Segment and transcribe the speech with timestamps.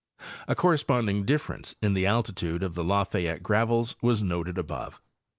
[0.47, 4.99] A corresponding difference in the altitude of the Lafayette gravels was noted above.